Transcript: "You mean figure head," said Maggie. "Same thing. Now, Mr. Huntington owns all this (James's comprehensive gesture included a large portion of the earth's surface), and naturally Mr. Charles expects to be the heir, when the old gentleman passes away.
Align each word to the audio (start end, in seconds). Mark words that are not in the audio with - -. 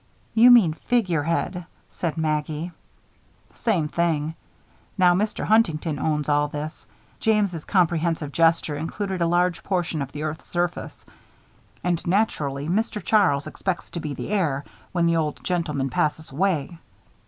"You 0.33 0.49
mean 0.49 0.73
figure 0.73 1.21
head," 1.21 1.65
said 1.87 2.17
Maggie. 2.17 2.71
"Same 3.53 3.87
thing. 3.87 4.33
Now, 4.97 5.13
Mr. 5.13 5.45
Huntington 5.45 5.99
owns 5.99 6.27
all 6.27 6.47
this 6.47 6.87
(James's 7.19 7.65
comprehensive 7.65 8.31
gesture 8.31 8.75
included 8.75 9.21
a 9.21 9.27
large 9.27 9.61
portion 9.63 10.01
of 10.01 10.11
the 10.11 10.23
earth's 10.23 10.49
surface), 10.49 11.05
and 11.83 12.03
naturally 12.07 12.67
Mr. 12.67 12.99
Charles 13.05 13.45
expects 13.45 13.91
to 13.91 13.99
be 13.99 14.15
the 14.15 14.29
heir, 14.31 14.65
when 14.91 15.05
the 15.05 15.17
old 15.17 15.43
gentleman 15.43 15.91
passes 15.91 16.31
away. 16.31 16.79